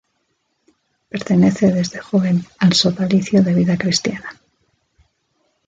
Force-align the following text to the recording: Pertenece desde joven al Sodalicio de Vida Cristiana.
Pertenece 1.09 1.71
desde 1.71 1.99
joven 1.99 2.43
al 2.57 2.73
Sodalicio 2.73 3.43
de 3.43 3.53
Vida 3.53 3.77
Cristiana. 3.77 4.31